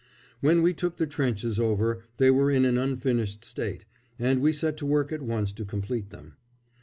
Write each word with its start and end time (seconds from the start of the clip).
When 0.39 0.63
we 0.63 0.73
took 0.73 0.97
the 0.97 1.05
trenches 1.05 1.59
over 1.59 2.01
they 2.17 2.31
were 2.31 2.49
in 2.49 2.65
an 2.65 2.75
unfinished 2.75 3.45
state, 3.45 3.85
and 4.17 4.41
we 4.41 4.51
set 4.51 4.75
to 4.77 4.85
work 4.87 5.11
at 5.11 5.21
once 5.21 5.51
to 5.53 5.63
complete 5.63 6.09
them. 6.09 6.37